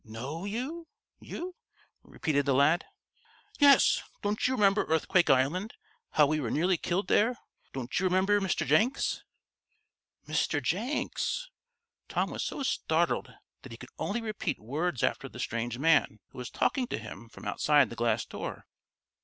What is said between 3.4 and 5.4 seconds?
"Yes don't you remember Earthquake